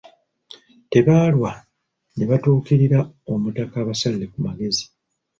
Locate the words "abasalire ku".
3.83-4.37